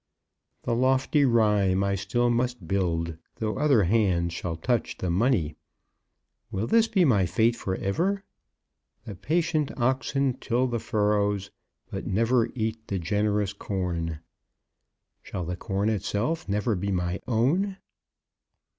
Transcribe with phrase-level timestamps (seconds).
[0.63, 5.57] The lofty rhyme I still must build, Though other hands shall touch the money.
[6.49, 8.23] Will this be my fate for ever?
[9.05, 11.51] The patient oxen till the furrows,
[11.91, 14.21] But never eat the generous corn.
[15.21, 17.77] Shall the corn itself never be my own?"